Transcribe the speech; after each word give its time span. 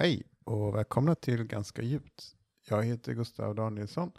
Hej 0.00 0.22
och 0.44 0.74
välkomna 0.74 1.14
till 1.14 1.44
Ganska 1.44 1.82
djupt. 1.82 2.36
Jag 2.68 2.84
heter 2.84 3.12
Gustav 3.12 3.54
Danielsson 3.54 4.12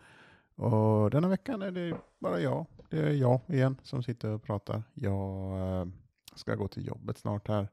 och 0.56 1.10
denna 1.10 1.28
veckan 1.28 1.62
är 1.62 1.72
det 1.72 1.98
bara 2.20 2.40
jag. 2.40 2.66
Det 2.90 3.00
är 3.00 3.14
jag 3.14 3.40
igen 3.48 3.78
som 3.84 4.04
sitter 4.04 4.30
och 4.30 4.44
pratar. 4.44 4.84
Jag 4.94 5.60
eh, 5.60 5.88
ska 6.36 6.56
gå 6.56 6.68
till 6.68 6.88
jobbet 6.88 7.18
snart 7.18 7.48
här. 7.48 7.68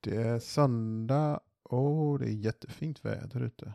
Det 0.00 0.16
är 0.16 0.38
söndag 0.38 1.40
och 1.62 2.18
det 2.18 2.26
är 2.26 2.32
jättefint 2.32 3.04
väder 3.04 3.42
ute. 3.42 3.72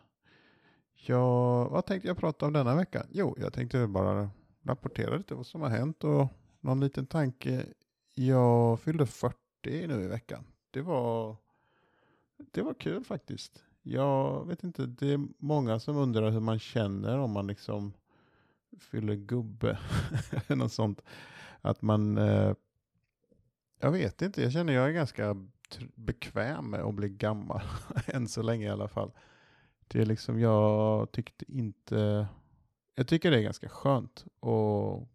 Jag, 0.94 1.70
vad 1.70 1.86
tänkte 1.86 2.08
jag 2.08 2.18
prata 2.18 2.46
om 2.46 2.54
denna 2.54 2.76
vecka? 2.76 3.06
Jo, 3.12 3.36
jag 3.40 3.54
tänkte 3.54 3.88
bara 3.88 4.30
rapportera 4.62 5.18
lite 5.18 5.36
vad 5.36 5.46
som 5.46 5.62
har 5.62 5.70
hänt 5.70 6.04
och 6.04 6.28
någon 6.60 6.80
liten 6.80 7.06
tanke. 7.06 7.66
Jag 8.14 8.80
fyllde 8.80 9.06
40 9.06 9.38
nu 9.64 10.04
i 10.04 10.08
veckan. 10.08 10.44
Det 10.72 10.82
var 10.82 11.36
det 12.52 12.62
var 12.62 12.74
kul 12.74 13.04
faktiskt. 13.04 13.64
Jag 13.82 14.48
vet 14.48 14.64
inte, 14.64 14.86
det 14.86 15.14
är 15.14 15.28
många 15.38 15.80
som 15.80 15.98
undrar 15.98 16.32
hur 16.32 16.40
man 16.40 16.60
känner 16.60 17.18
om 17.18 17.32
man 17.32 17.48
liksom 17.48 17.94
fyller 18.80 19.16
gubbe. 19.16 19.80
eller 20.32 20.56
något 20.56 20.74
sånt. 20.74 21.02
Att 21.62 21.82
man, 21.82 22.18
eh, 22.18 22.54
jag 23.80 23.92
vet 23.92 24.22
inte, 24.22 24.42
jag 24.42 24.52
känner 24.52 24.74
jag 24.74 24.88
är 24.88 24.92
ganska 24.92 25.48
bekväm 25.96 26.70
med 26.70 26.80
att 26.80 26.96
bli 26.96 27.10
gammal. 27.10 27.62
Än 28.06 28.28
så 28.28 28.42
länge 28.42 28.66
i 28.66 28.70
alla 28.70 28.88
fall. 28.88 29.12
Det 29.88 30.02
är 30.02 30.06
liksom, 30.06 30.40
jag 30.40 31.12
tyckte 31.12 31.52
inte, 31.52 32.28
jag 32.96 33.08
tycker 33.08 33.32
det 33.32 33.38
är 33.38 33.44
ganska 33.44 33.70
skönt. 33.70 34.26
Och 34.40 35.08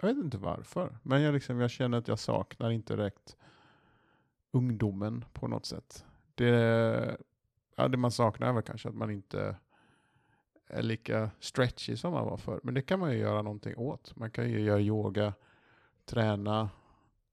jag 0.00 0.08
vet 0.08 0.24
inte 0.24 0.38
varför. 0.38 0.98
Men 1.02 1.22
jag, 1.22 1.34
liksom, 1.34 1.60
jag 1.60 1.70
känner 1.70 1.98
att 1.98 2.08
jag 2.08 2.18
saknar 2.18 2.70
inte 2.70 2.96
direkt 2.96 3.36
ungdomen 4.50 5.24
på 5.32 5.48
något 5.48 5.66
sätt 5.66 6.04
det, 6.38 7.16
ja, 7.76 7.88
det 7.88 7.96
man 7.96 8.10
saknar 8.10 8.48
är 8.48 8.52
väl 8.52 8.62
kanske 8.62 8.88
att 8.88 8.94
man 8.94 9.10
inte 9.10 9.56
är 10.66 10.82
lika 10.82 11.30
stretchy 11.40 11.96
som 11.96 12.12
man 12.12 12.24
var 12.24 12.36
förr. 12.36 12.60
Men 12.62 12.74
det 12.74 12.82
kan 12.82 13.00
man 13.00 13.12
ju 13.12 13.18
göra 13.18 13.42
någonting 13.42 13.76
åt. 13.76 14.16
Man 14.16 14.30
kan 14.30 14.50
ju 14.50 14.60
göra 14.60 14.80
yoga, 14.80 15.34
träna 16.04 16.70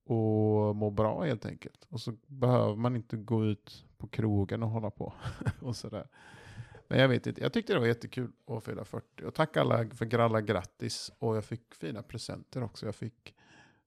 och 0.04 0.76
må 0.76 0.90
bra 0.90 1.24
helt 1.24 1.46
enkelt. 1.46 1.86
Och 1.90 2.02
så 2.02 2.14
behöver 2.28 2.76
man 2.76 2.96
inte 2.96 3.18
gå 3.18 3.46
ut 3.46 3.86
på 3.98 4.08
krogen 4.08 4.64
och 4.64 4.70
hålla 4.70 4.90
på 4.90 5.14
och 5.62 5.76
sådär. 5.76 6.08
Men 6.88 7.00
jag 7.00 7.08
vet 7.08 7.28
inte, 7.28 7.42
jag 7.42 7.54
tyckte 7.54 7.74
det 7.74 7.80
var 7.80 7.88
jättekul 7.88 8.32
att 8.48 8.64
fylla 8.64 8.86
40. 8.86 9.26
Och 9.26 9.34
tack 9.34 9.58
alla 9.58 9.90
för 9.90 10.20
alla 10.20 10.42
grattis. 10.42 11.12
Och 11.20 11.36
jag 11.36 11.46
fick 11.46 11.76
fina 11.76 12.04
presenter 12.04 12.64
också. 12.64 12.86
Jag 12.86 12.96
fick 12.96 13.36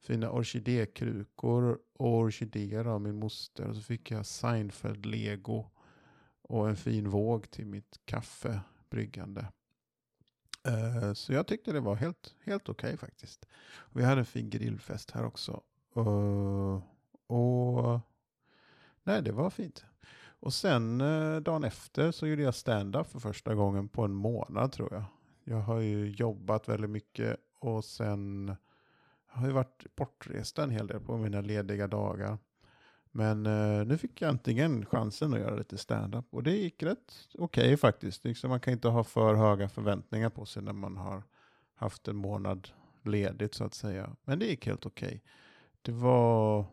fina 0.00 0.30
orkidékrukor 0.30 1.78
och 1.98 2.14
orkidéer 2.14 2.84
av 2.84 3.00
min 3.00 3.18
moster. 3.18 3.68
Och 3.68 3.76
så 3.76 3.82
fick 3.82 4.10
jag 4.10 4.26
Seinfeld-lego 4.26 5.70
och 6.42 6.68
en 6.68 6.76
fin 6.76 7.08
våg 7.08 7.50
till 7.50 7.66
mitt 7.66 8.00
kaffebryggande. 8.04 9.46
Uh, 10.68 10.96
eh, 10.96 11.12
så 11.12 11.32
jag 11.32 11.46
tyckte 11.46 11.72
det 11.72 11.80
var 11.80 11.94
helt, 11.94 12.34
helt 12.44 12.68
okej 12.68 12.88
okay, 12.88 12.96
faktiskt. 12.96 13.46
Vi 13.92 14.04
hade 14.04 14.20
en 14.20 14.26
fin 14.26 14.50
grillfest 14.50 15.10
här 15.10 15.24
också. 15.24 15.62
Uh, 15.96 16.82
och 17.26 18.00
nej, 19.02 19.22
det 19.22 19.32
var 19.32 19.50
fint. 19.50 19.84
Och 20.40 20.54
sen 20.54 21.00
uh, 21.00 21.40
dagen 21.40 21.64
efter 21.64 22.10
så 22.10 22.26
gjorde 22.26 22.42
jag 22.42 22.54
stand-up 22.54 23.06
för 23.06 23.18
första 23.18 23.54
gången 23.54 23.88
på 23.88 24.04
en 24.04 24.14
månad 24.14 24.72
tror 24.72 24.94
jag. 24.94 25.04
Jag 25.44 25.60
har 25.60 25.80
ju 25.80 26.10
jobbat 26.10 26.68
väldigt 26.68 26.90
mycket 26.90 27.36
och 27.58 27.84
sen 27.84 28.56
har 29.38 29.46
ju 29.46 29.52
varit 29.52 29.86
bortrest 29.96 30.58
en 30.58 30.70
hel 30.70 30.86
del 30.86 31.00
på 31.00 31.16
mina 31.16 31.40
lediga 31.40 31.86
dagar. 31.86 32.38
Men 33.10 33.46
eh, 33.46 33.86
nu 33.86 33.98
fick 33.98 34.22
jag 34.22 34.30
äntligen 34.30 34.86
chansen 34.86 35.34
att 35.34 35.40
göra 35.40 35.56
lite 35.56 35.78
stand-up 35.78 36.24
och 36.30 36.42
det 36.42 36.56
gick 36.56 36.82
rätt 36.82 37.12
okej 37.34 37.64
okay, 37.64 37.76
faktiskt. 37.76 38.24
Liksom 38.24 38.50
man 38.50 38.60
kan 38.60 38.72
inte 38.72 38.88
ha 38.88 39.04
för 39.04 39.34
höga 39.34 39.68
förväntningar 39.68 40.30
på 40.30 40.46
sig 40.46 40.62
när 40.62 40.72
man 40.72 40.96
har 40.96 41.22
haft 41.74 42.08
en 42.08 42.16
månad 42.16 42.68
ledigt 43.04 43.54
så 43.54 43.64
att 43.64 43.74
säga. 43.74 44.16
Men 44.24 44.38
det 44.38 44.46
gick 44.46 44.66
helt 44.66 44.86
okej. 44.86 45.06
Okay. 45.06 45.20
Det 45.82 45.92
var, 45.92 46.64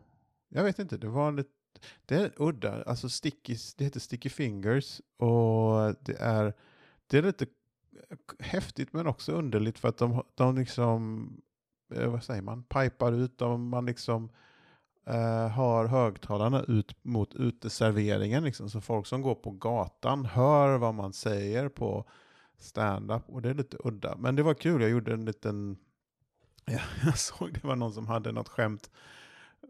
jag 0.48 0.64
vet 0.64 0.78
inte, 0.78 0.96
det 0.96 1.08
var 1.08 1.32
lite, 1.32 1.50
det 2.06 2.14
är 2.14 2.32
udda, 2.36 2.82
alltså 2.82 3.08
sticky, 3.08 3.56
det 3.76 3.84
heter 3.84 4.00
Sticky 4.00 4.28
Fingers 4.28 5.00
och 5.16 5.94
det 6.00 6.16
är, 6.18 6.54
det 7.06 7.18
är 7.18 7.22
lite 7.22 7.46
häftigt 8.38 8.92
men 8.92 9.06
också 9.06 9.32
underligt 9.32 9.78
för 9.78 9.88
att 9.88 9.98
de, 9.98 10.22
de 10.34 10.56
liksom 10.56 11.30
Eh, 11.94 12.08
vad 12.08 12.24
säger 12.24 12.42
man, 12.42 12.62
pipar 12.62 13.12
ut 13.12 13.42
om 13.42 13.68
man 13.68 13.86
liksom 13.86 14.30
eh, 15.06 15.48
har 15.48 15.86
högtalarna 15.86 16.62
ut 16.62 17.04
mot 17.04 17.34
uteserveringen. 17.34 18.44
Liksom, 18.44 18.70
så 18.70 18.80
folk 18.80 19.06
som 19.06 19.22
går 19.22 19.34
på 19.34 19.50
gatan 19.50 20.24
hör 20.24 20.78
vad 20.78 20.94
man 20.94 21.12
säger 21.12 21.68
på 21.68 22.04
stand-up 22.58 23.22
och 23.26 23.42
det 23.42 23.50
är 23.50 23.54
lite 23.54 23.76
udda. 23.84 24.16
Men 24.16 24.36
det 24.36 24.42
var 24.42 24.54
kul, 24.54 24.82
jag 24.82 24.90
gjorde 24.90 25.12
en 25.12 25.24
liten, 25.24 25.76
ja, 26.64 26.80
jag 27.04 27.18
såg 27.18 27.52
det 27.52 27.64
var 27.64 27.76
någon 27.76 27.92
som 27.92 28.06
hade 28.06 28.32
något 28.32 28.48
skämt 28.48 28.90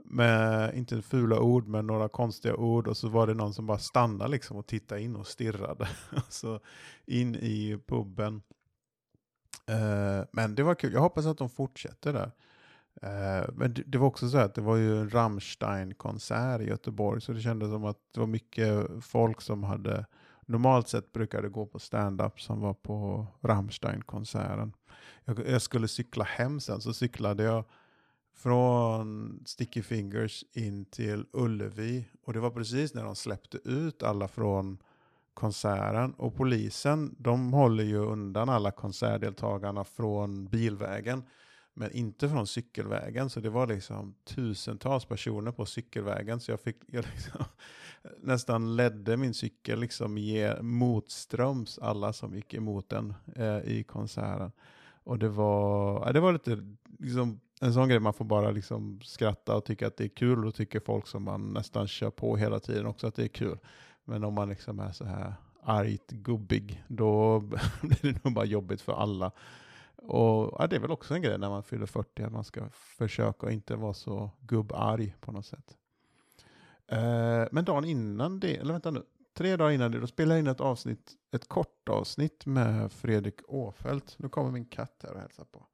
med, 0.04 0.74
inte 0.74 1.02
fula 1.02 1.40
ord, 1.40 1.66
men 1.66 1.86
några 1.86 2.08
konstiga 2.08 2.56
ord. 2.56 2.88
Och 2.88 2.96
så 2.96 3.08
var 3.08 3.26
det 3.26 3.34
någon 3.34 3.54
som 3.54 3.66
bara 3.66 3.78
stannade 3.78 4.30
liksom 4.30 4.56
och 4.56 4.66
tittade 4.66 5.02
in 5.02 5.16
och 5.16 5.26
stirrade. 5.26 5.88
så 6.28 6.60
in 7.06 7.34
i 7.34 7.78
puben. 7.86 8.42
Uh, 9.70 10.24
men 10.32 10.54
det 10.54 10.62
var 10.62 10.74
kul. 10.74 10.92
Jag 10.92 11.00
hoppas 11.00 11.26
att 11.26 11.38
de 11.38 11.50
fortsätter 11.50 12.12
där. 12.12 12.32
Uh, 13.02 13.50
men 13.54 13.74
det, 13.74 13.82
det, 13.86 13.98
var 13.98 14.06
också 14.06 14.28
så 14.28 14.38
att 14.38 14.54
det 14.54 14.60
var 14.60 14.76
ju 14.76 15.00
en 15.00 15.10
Rammstein-konsert 15.10 16.60
i 16.60 16.64
Göteborg. 16.64 17.20
Så 17.20 17.32
det 17.32 17.40
kändes 17.40 17.70
som 17.70 17.84
att 17.84 17.98
det 18.14 18.20
var 18.20 18.26
mycket 18.26 18.86
folk 19.02 19.40
som 19.40 19.64
hade 19.64 20.06
normalt 20.46 20.88
sett 20.88 21.12
brukade 21.12 21.48
gå 21.48 21.66
på 21.66 21.78
stand-up 21.78 22.40
som 22.40 22.60
var 22.60 22.74
på 22.74 23.26
Rammstein-konserten. 23.40 24.72
Jag, 25.24 25.48
jag, 25.48 25.62
skulle 25.62 25.88
cykla 25.88 26.24
hem 26.24 26.60
sen, 26.60 26.80
så 26.80 26.92
cyklade 26.92 27.42
jag 27.42 27.64
från 28.36 29.40
Sticky 29.46 29.82
Fingers 29.82 30.44
in 30.52 30.84
till 30.84 31.26
Ullevi. 31.32 32.08
Och 32.22 32.32
det 32.32 32.40
var 32.40 32.50
precis 32.50 32.94
när 32.94 33.04
de 33.04 33.16
släppte 33.16 33.58
ut 33.64 34.02
alla 34.02 34.28
från 34.28 34.78
konserten. 35.36 36.14
Och 36.14 36.34
polisen, 36.34 37.14
de 37.18 37.52
håller 37.52 37.84
ju 37.84 37.96
undan 37.96 38.48
alla 38.48 38.70
konsertdeltagarna 38.70 39.84
från 39.84 40.46
bilvägen. 40.46 41.22
Men 41.74 41.92
inte 41.92 42.28
från 42.28 42.46
cykelvägen. 42.46 43.30
Så 43.30 43.40
det 43.40 43.50
var 43.50 43.66
liksom 43.66 44.14
tusentals 44.24 45.04
personer 45.04 45.52
på 45.52 45.66
cykelvägen. 45.66 46.40
Så 46.40 46.50
jag 46.50 46.60
fick 46.60 46.76
jag 46.86 47.04
liksom, 47.14 47.44
nästan 48.20 48.76
ledde 48.76 49.16
min 49.16 49.34
cykel 49.34 49.80
liksom 49.80 50.18
motströms 50.60 51.78
alla 51.78 52.12
som 52.12 52.34
gick 52.34 52.54
emot 52.54 52.88
den 52.88 53.14
eh, 53.36 53.58
i 53.58 53.84
konserten. 53.88 54.52
Och 55.04 55.18
det 55.18 55.28
var, 55.28 56.12
det 56.12 56.20
var 56.20 56.32
lite 56.32 56.76
liksom, 56.98 57.40
en 57.60 57.74
sån 57.74 57.88
grej 57.88 58.00
man 58.00 58.14
får 58.14 58.24
bara 58.24 58.50
liksom 58.50 59.00
skratta 59.02 59.56
och 59.56 59.64
tycka 59.64 59.86
att 59.86 59.96
det 59.96 60.04
är 60.04 60.08
kul. 60.08 60.46
Och 60.46 60.54
tycker 60.54 60.80
folk 60.80 61.06
som 61.06 61.22
man 61.22 61.48
nästan 61.48 61.88
kör 61.88 62.10
på 62.10 62.36
hela 62.36 62.60
tiden 62.60 62.86
också 62.86 63.06
att 63.06 63.14
det 63.14 63.24
är 63.24 63.28
kul. 63.28 63.58
Men 64.08 64.24
om 64.24 64.34
man 64.34 64.48
liksom 64.48 64.80
är 64.80 64.92
så 64.92 65.04
här 65.04 65.34
argt 65.62 66.10
gubbig, 66.10 66.84
då 66.88 67.40
blir 67.82 68.12
det 68.12 68.24
nog 68.24 68.34
bara 68.34 68.44
jobbigt 68.44 68.80
för 68.80 68.92
alla. 68.92 69.32
Och 69.96 70.56
ja, 70.58 70.66
det 70.70 70.76
är 70.76 70.80
väl 70.80 70.90
också 70.90 71.14
en 71.14 71.22
grej 71.22 71.38
när 71.38 71.48
man 71.48 71.62
fyller 71.62 71.86
40, 71.86 72.22
att 72.22 72.32
man 72.32 72.44
ska 72.44 72.68
försöka 72.72 73.50
inte 73.50 73.76
vara 73.76 73.94
så 73.94 74.30
gubbarg 74.40 75.16
på 75.20 75.32
något 75.32 75.46
sätt. 75.46 75.76
Eh, 76.88 77.44
men 77.52 77.64
dagen 77.64 77.84
innan 77.84 78.40
det, 78.40 78.56
eller 78.56 78.72
vänta 78.72 78.90
nu, 78.90 79.02
tre 79.34 79.56
dagar 79.56 79.70
innan 79.70 79.92
det, 79.92 80.00
då 80.00 80.06
spelade 80.06 80.34
jag 80.34 80.40
in 80.40 80.46
ett 80.46 80.60
avsnitt, 80.60 81.12
ett 81.32 81.48
kort 81.48 81.88
avsnitt 81.88 82.46
med 82.46 82.92
Fredrik 82.92 83.40
Åfeldt. 83.48 84.14
Nu 84.18 84.28
kommer 84.28 84.50
min 84.50 84.64
katt 84.64 85.00
här 85.02 85.12
och 85.14 85.20
hälsar 85.20 85.44
på. 85.44 85.66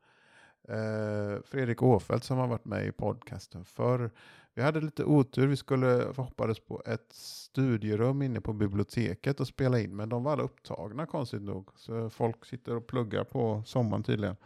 Eh, 0.68 1.21
Fredrik 1.44 1.82
Åfeldt 1.82 2.24
som 2.24 2.38
har 2.38 2.46
varit 2.46 2.64
med 2.64 2.86
i 2.86 2.92
podcasten 2.92 3.64
förr. 3.64 4.10
Vi 4.54 4.62
hade 4.62 4.80
lite 4.80 5.04
otur, 5.04 5.46
vi 5.46 5.56
skulle 5.56 6.12
hoppades 6.16 6.60
på 6.60 6.82
ett 6.86 7.12
studierum 7.12 8.22
inne 8.22 8.40
på 8.40 8.52
biblioteket 8.52 9.40
och 9.40 9.46
spela 9.46 9.80
in, 9.80 9.96
men 9.96 10.08
de 10.08 10.22
var 10.22 10.32
alla 10.32 10.42
upptagna 10.42 11.06
konstigt 11.06 11.42
nog. 11.42 11.70
Så 11.76 12.10
folk 12.10 12.44
sitter 12.44 12.76
och 12.76 12.86
pluggar 12.86 13.24
på 13.24 13.62
sommaren 13.66 14.02
tydligen. 14.02 14.36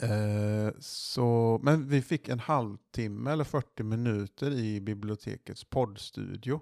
Eh, 0.00 0.74
så, 0.78 1.60
men 1.62 1.88
vi 1.88 2.02
fick 2.02 2.28
en 2.28 2.40
halvtimme 2.40 3.30
eller 3.30 3.44
40 3.44 3.82
minuter 3.82 4.50
i 4.50 4.80
bibliotekets 4.80 5.64
poddstudio. 5.64 6.60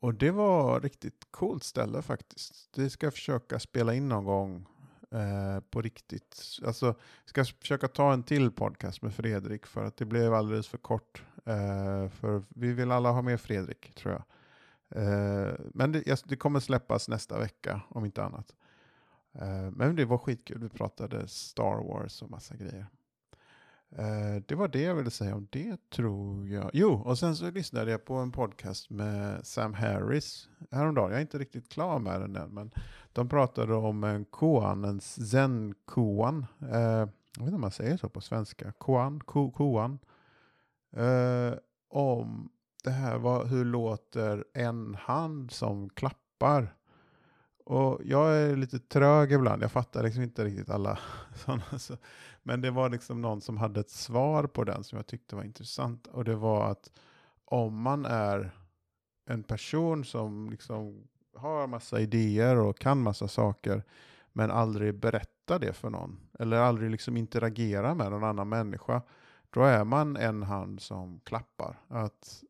Och 0.00 0.14
det 0.14 0.30
var 0.30 0.80
riktigt 0.80 1.26
coolt 1.30 1.64
ställe 1.64 2.02
faktiskt. 2.02 2.72
Det 2.74 2.90
ska 2.90 3.06
jag 3.06 3.14
försöka 3.14 3.58
spela 3.58 3.94
in 3.94 4.08
någon 4.08 4.24
gång 4.24 4.66
Eh, 5.10 5.60
på 5.70 5.82
riktigt. 5.82 6.58
Alltså, 6.66 6.86
jag 6.86 7.28
ska 7.28 7.44
försöka 7.44 7.88
ta 7.88 8.12
en 8.12 8.22
till 8.22 8.50
podcast 8.50 9.02
med 9.02 9.14
Fredrik 9.14 9.66
för 9.66 9.84
att 9.84 9.96
det 9.96 10.04
blev 10.04 10.34
alldeles 10.34 10.68
för 10.68 10.78
kort. 10.78 11.22
Eh, 11.44 12.08
för 12.08 12.42
vi 12.48 12.72
vill 12.72 12.90
alla 12.90 13.10
ha 13.10 13.22
med 13.22 13.40
Fredrik 13.40 13.94
tror 13.94 14.12
jag. 14.12 14.22
Eh, 15.02 15.54
men 15.74 15.92
det, 15.92 16.24
det, 16.24 16.36
kommer 16.36 16.60
släppas 16.60 17.08
nästa 17.08 17.38
vecka 17.38 17.80
om 17.88 18.04
inte 18.04 18.24
annat. 18.24 18.56
Eh, 19.32 19.70
men 19.70 19.96
det 19.96 20.04
var 20.04 20.18
skitkul. 20.18 20.58
Vi 20.58 20.68
pratade 20.68 21.28
Star 21.28 21.88
Wars 21.88 22.22
och 22.22 22.30
massa 22.30 22.56
grejer. 22.56 22.86
Eh, 23.90 24.42
det 24.46 24.54
var 24.54 24.68
det 24.68 24.82
jag 24.82 24.94
ville 24.94 25.10
säga 25.10 25.34
om 25.34 25.48
det 25.50 25.90
tror 25.90 26.48
jag. 26.48 26.70
Jo, 26.72 26.92
och 26.92 27.18
sen 27.18 27.36
så 27.36 27.50
lyssnade 27.50 27.90
jag 27.90 28.04
på 28.04 28.14
en 28.14 28.32
podcast 28.32 28.90
med 28.90 29.46
Sam 29.46 29.74
Harris 29.74 30.48
häromdagen. 30.70 31.10
Jag 31.10 31.18
är 31.18 31.22
inte 31.22 31.38
riktigt 31.38 31.68
klar 31.68 31.98
med 31.98 32.20
den 32.20 32.36
än, 32.36 32.50
men 32.50 32.70
de 33.12 33.28
pratade 33.28 33.74
om 33.74 34.04
en 34.04 34.24
koan, 34.24 34.84
en 34.84 35.00
zen-koan. 35.00 36.46
Eh, 36.60 36.78
jag 36.78 37.44
vet 37.44 37.46
inte 37.46 37.54
om 37.54 37.60
man 37.60 37.70
säger 37.70 37.96
så 37.96 38.08
på 38.08 38.20
svenska. 38.20 38.72
Koan, 38.72 39.20
ko, 39.20 39.50
koan. 39.50 39.98
Eh, 40.96 41.54
om 41.88 42.48
det 42.84 42.90
här, 42.90 43.18
vad, 43.18 43.48
hur 43.48 43.64
låter 43.64 44.44
en 44.54 44.94
hand 44.94 45.50
som 45.50 45.90
klappar? 45.90 46.74
Och 47.68 48.00
jag 48.04 48.36
är 48.36 48.56
lite 48.56 48.78
trög 48.78 49.32
ibland, 49.32 49.62
jag 49.62 49.72
fattar 49.72 50.02
liksom 50.02 50.22
inte 50.22 50.44
riktigt 50.44 50.70
alla 50.70 50.98
sådana. 51.34 51.62
Men 52.42 52.60
det 52.60 52.70
var 52.70 52.88
liksom 52.88 53.22
någon 53.22 53.40
som 53.40 53.56
hade 53.56 53.80
ett 53.80 53.90
svar 53.90 54.46
på 54.46 54.64
den 54.64 54.84
som 54.84 54.96
jag 54.96 55.06
tyckte 55.06 55.36
var 55.36 55.42
intressant. 55.42 56.06
Och 56.06 56.24
det 56.24 56.34
var 56.34 56.70
att 56.70 56.90
om 57.44 57.82
man 57.82 58.04
är 58.04 58.50
en 59.26 59.42
person 59.42 60.04
som 60.04 60.50
liksom 60.50 61.08
har 61.36 61.66
massa 61.66 62.00
idéer 62.00 62.56
och 62.56 62.78
kan 62.78 63.02
massa 63.02 63.28
saker, 63.28 63.82
men 64.32 64.50
aldrig 64.50 64.94
berättar 64.94 65.58
det 65.58 65.72
för 65.72 65.90
någon, 65.90 66.20
eller 66.38 66.56
aldrig 66.56 66.90
liksom 66.90 67.16
interagerar 67.16 67.94
med 67.94 68.10
någon 68.10 68.24
annan 68.24 68.48
människa, 68.48 69.02
då 69.50 69.62
är 69.62 69.84
man 69.84 70.16
en 70.16 70.42
hand 70.42 70.80
som 70.80 71.20
klappar. 71.24 71.80
Att 71.88 72.44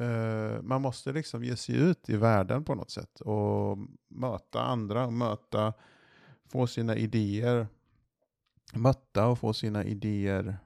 Uh, 0.00 0.62
man 0.62 0.82
måste 0.82 1.12
liksom 1.12 1.44
ge 1.44 1.56
sig 1.56 1.76
ut 1.76 2.08
i 2.08 2.16
världen 2.16 2.64
på 2.64 2.74
något 2.74 2.90
sätt 2.90 3.20
och 3.20 3.78
möta 4.08 4.62
andra, 4.62 5.10
möta, 5.10 5.72
få 6.46 6.66
sina 6.66 6.96
idéer 6.96 7.66
mötta 8.74 9.26
och 9.26 9.38
få 9.38 9.52
sina 9.52 9.84
idéer 9.84 10.58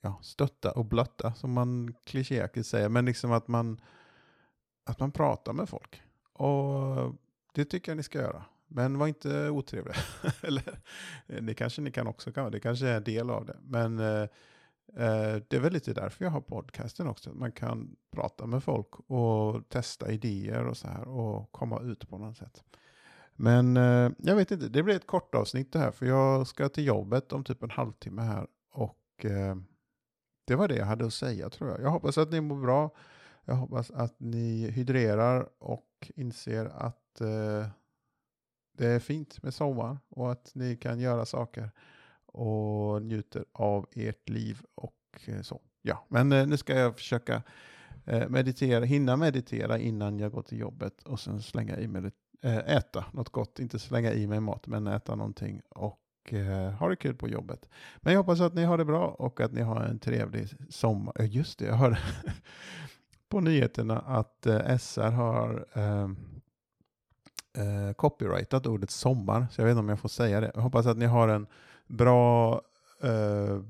ja, 0.00 0.18
stötta 0.22 0.70
och 0.70 0.84
blötta, 0.84 1.34
som 1.34 1.52
man 1.52 1.94
klichéaktigt 2.04 2.66
säger. 2.66 2.88
Men 2.88 3.04
liksom 3.04 3.32
att 3.32 3.48
man, 3.48 3.80
att 4.84 5.00
man 5.00 5.12
pratar 5.12 5.52
med 5.52 5.68
folk. 5.68 6.02
Och 6.32 7.14
det 7.54 7.64
tycker 7.64 7.92
jag 7.92 7.96
ni 7.96 8.02
ska 8.02 8.18
göra. 8.18 8.44
Men 8.66 8.98
var 8.98 9.06
inte 9.06 9.50
otrevliga. 9.50 9.96
Eller, 10.42 10.80
det 11.40 11.54
kanske 11.54 11.82
ni 11.82 11.90
kan 11.90 12.06
också 12.06 12.32
kan 12.32 12.52
Det 12.52 12.60
kanske 12.60 12.88
är 12.88 12.96
en 12.96 13.04
del 13.04 13.30
av 13.30 13.46
det. 13.46 13.56
Men 13.62 13.98
eh, 13.98 14.28
Eh, 14.92 15.36
det 15.48 15.56
är 15.56 15.60
väl 15.60 15.72
lite 15.72 15.92
därför 15.92 16.24
jag 16.24 16.32
har 16.32 16.40
podcasten 16.40 17.06
också. 17.06 17.34
Man 17.34 17.52
kan 17.52 17.96
prata 18.10 18.46
med 18.46 18.64
folk 18.64 19.10
och 19.10 19.68
testa 19.68 20.12
idéer 20.12 20.66
och 20.66 20.76
så 20.76 20.88
här 20.88 21.08
och 21.08 21.52
komma 21.52 21.80
ut 21.80 22.08
på 22.08 22.18
något 22.18 22.36
sätt. 22.36 22.64
Men 23.32 23.76
eh, 23.76 24.10
jag 24.18 24.36
vet 24.36 24.50
inte, 24.50 24.68
det 24.68 24.82
blir 24.82 24.96
ett 24.96 25.06
kort 25.06 25.34
avsnitt 25.34 25.72
det 25.72 25.78
här 25.78 25.90
för 25.90 26.06
jag 26.06 26.46
ska 26.46 26.68
till 26.68 26.86
jobbet 26.86 27.32
om 27.32 27.44
typ 27.44 27.62
en 27.62 27.70
halvtimme 27.70 28.22
här 28.22 28.46
och 28.72 29.24
eh, 29.24 29.56
det 30.44 30.54
var 30.54 30.68
det 30.68 30.76
jag 30.76 30.86
hade 30.86 31.06
att 31.06 31.14
säga 31.14 31.50
tror 31.50 31.70
jag. 31.70 31.80
Jag 31.80 31.90
hoppas 31.90 32.18
att 32.18 32.30
ni 32.30 32.40
mår 32.40 32.60
bra. 32.60 32.90
Jag 33.44 33.54
hoppas 33.54 33.90
att 33.90 34.20
ni 34.20 34.70
hydrerar 34.70 35.48
och 35.58 36.10
inser 36.16 36.64
att 36.64 37.00
det 38.78 38.86
är 38.86 38.98
fint 38.98 39.42
med 39.42 39.54
sommar 39.54 39.98
och 40.08 40.32
att 40.32 40.54
ni 40.54 40.76
kan 40.76 41.00
göra 41.00 41.26
saker 41.26 41.70
och 42.34 43.02
njuter 43.02 43.44
av 43.52 43.86
ert 43.92 44.28
liv 44.28 44.62
och 44.74 44.94
eh, 45.26 45.40
så. 45.42 45.60
Ja, 45.82 46.06
men 46.08 46.32
eh, 46.32 46.46
nu 46.46 46.56
ska 46.56 46.78
jag 46.78 46.96
försöka 46.96 47.42
eh, 48.04 48.28
meditera, 48.28 48.84
hinna 48.84 49.16
meditera 49.16 49.78
innan 49.78 50.18
jag 50.18 50.32
går 50.32 50.42
till 50.42 50.58
jobbet 50.58 51.02
och 51.02 51.20
sen 51.20 51.42
slänga 51.42 51.78
i 51.78 51.88
mig 51.88 52.10
äta 52.66 53.04
något 53.12 53.28
gott, 53.28 53.58
inte 53.58 53.78
slänga 53.78 54.12
i 54.12 54.26
mig 54.26 54.40
mat, 54.40 54.66
men 54.66 54.86
äta 54.86 55.14
någonting 55.14 55.60
och 55.68 56.00
ha 56.78 56.88
det 56.88 56.96
kul 56.96 57.14
på 57.14 57.28
jobbet. 57.28 57.68
Men 57.96 58.12
jag 58.12 58.20
hoppas 58.20 58.40
att 58.40 58.54
ni 58.54 58.64
har 58.64 58.78
det 58.78 58.84
bra 58.84 59.06
och 59.06 59.40
att 59.40 59.52
ni 59.52 59.62
har 59.62 59.80
en 59.80 59.98
trevlig 59.98 60.48
sommar. 60.68 61.22
Just 61.22 61.58
det, 61.58 61.64
jag 61.64 61.74
hörde 61.74 61.98
på 63.28 63.40
nyheterna 63.40 63.98
att 63.98 64.46
SR 64.80 65.10
har 65.10 65.66
ehm, 65.72 66.16
eh, 67.58 67.92
copyrightat 67.92 68.66
ordet 68.66 68.90
sommar, 68.90 69.46
så 69.50 69.60
jag 69.60 69.66
vet 69.66 69.72
inte 69.72 69.80
om 69.80 69.88
jag 69.88 70.00
får 70.00 70.08
säga 70.08 70.40
det. 70.40 70.50
Jag 70.54 70.62
hoppas 70.62 70.86
att 70.86 70.98
ni 70.98 71.06
har 71.06 71.28
en 71.28 71.46
bra 71.88 72.60
eh, 73.02 73.60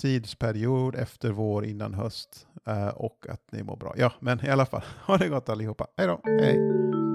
tidsperiod 0.00 0.94
efter 0.94 1.30
vår 1.30 1.64
innan 1.64 1.94
höst 1.94 2.46
eh, 2.66 2.88
och 2.88 3.26
att 3.28 3.52
ni 3.52 3.62
mår 3.62 3.76
bra. 3.76 3.94
Ja, 3.96 4.12
men 4.20 4.44
i 4.46 4.48
alla 4.48 4.66
fall, 4.66 4.82
ha 5.06 5.16
det 5.16 5.28
gott 5.28 5.48
allihopa. 5.48 5.86
Hej 5.96 6.06
då! 6.06 6.20
Hej! 6.24 7.05